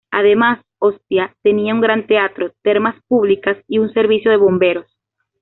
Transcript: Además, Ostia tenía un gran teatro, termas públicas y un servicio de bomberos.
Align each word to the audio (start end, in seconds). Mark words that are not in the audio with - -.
Además, 0.09 0.63
Ostia 0.79 1.35
tenía 1.43 1.75
un 1.75 1.81
gran 1.81 2.07
teatro, 2.07 2.51
termas 2.63 2.95
públicas 3.07 3.55
y 3.67 3.77
un 3.77 3.93
servicio 3.93 4.31
de 4.31 4.37
bomberos. 4.37 4.87